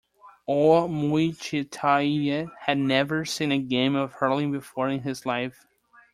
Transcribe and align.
Ó 0.49 0.87
Muircheartaigh 0.87 2.49
had 2.61 2.79
never 2.79 3.23
seen 3.23 3.51
a 3.51 3.59
game 3.59 3.95
of 3.95 4.13
hurling 4.13 4.51
before 4.51 4.89
in 4.89 5.01
his 5.03 5.27
life. 5.27 5.67